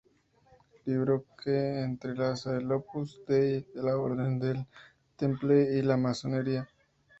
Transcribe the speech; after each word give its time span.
Libro 0.85 1.25
que 1.43 1.81
entrelaza 1.83 2.57
el 2.57 2.71
Opus 2.71 3.21
Dei, 3.27 3.67
la 3.75 3.95
Orden 3.97 4.39
del 4.39 4.65
Temple 5.15 5.77
y 5.77 5.83
la 5.83 5.95
Masonería. 5.95 6.67